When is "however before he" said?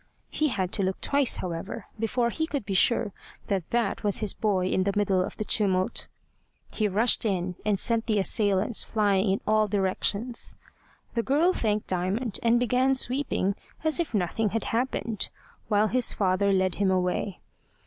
1.37-2.47